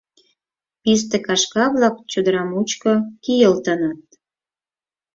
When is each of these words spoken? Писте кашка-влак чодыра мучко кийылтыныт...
Писте 0.83 1.17
кашка-влак 1.25 1.95
чодыра 2.11 2.43
мучко 2.51 2.93
кийылтыныт... 3.23 4.01